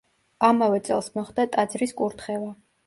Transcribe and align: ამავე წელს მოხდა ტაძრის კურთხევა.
ამავე 0.47 0.79
წელს 0.89 1.11
მოხდა 1.19 1.47
ტაძრის 1.55 1.97
კურთხევა. 2.03 2.55